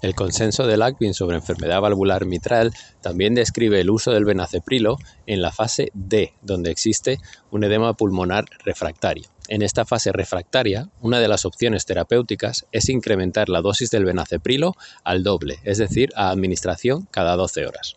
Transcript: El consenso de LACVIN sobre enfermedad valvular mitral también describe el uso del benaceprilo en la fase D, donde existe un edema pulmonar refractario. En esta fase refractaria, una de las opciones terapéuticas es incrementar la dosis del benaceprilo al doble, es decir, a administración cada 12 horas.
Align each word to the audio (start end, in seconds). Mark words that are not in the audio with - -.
El 0.00 0.14
consenso 0.14 0.66
de 0.68 0.76
LACVIN 0.76 1.12
sobre 1.12 1.36
enfermedad 1.36 1.80
valvular 1.80 2.24
mitral 2.24 2.72
también 3.00 3.34
describe 3.34 3.80
el 3.80 3.90
uso 3.90 4.12
del 4.12 4.24
benaceprilo 4.24 4.96
en 5.26 5.42
la 5.42 5.50
fase 5.50 5.90
D, 5.92 6.34
donde 6.40 6.70
existe 6.70 7.18
un 7.50 7.64
edema 7.64 7.94
pulmonar 7.94 8.44
refractario. 8.64 9.28
En 9.48 9.62
esta 9.62 9.84
fase 9.84 10.12
refractaria, 10.12 10.88
una 11.00 11.18
de 11.18 11.26
las 11.26 11.44
opciones 11.44 11.84
terapéuticas 11.84 12.66
es 12.70 12.88
incrementar 12.88 13.48
la 13.48 13.60
dosis 13.60 13.90
del 13.90 14.04
benaceprilo 14.04 14.74
al 15.02 15.24
doble, 15.24 15.58
es 15.64 15.78
decir, 15.78 16.10
a 16.14 16.30
administración 16.30 17.08
cada 17.10 17.34
12 17.34 17.66
horas. 17.66 17.96